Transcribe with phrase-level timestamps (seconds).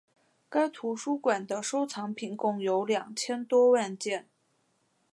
[0.49, 4.27] 该图书馆的收藏品共有两千多万件。